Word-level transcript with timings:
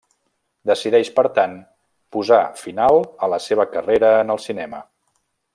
Decideix 0.69 1.11
per 1.19 1.25
tant 1.35 1.53
posar 2.17 2.41
final 2.63 2.99
a 3.27 3.33
la 3.35 3.43
seva 3.49 3.71
carrera 3.77 4.13
en 4.27 4.37
el 4.37 4.43
cinema. 4.51 4.85